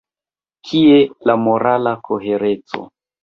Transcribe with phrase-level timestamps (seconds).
[0.69, 0.95] Kie
[1.31, 2.89] la morala kohereco?